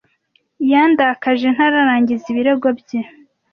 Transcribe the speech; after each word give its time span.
Yandakaje 0.71 1.47
ntarangiza 1.55 2.25
ibirego 2.31 2.67
bye. 2.79 2.99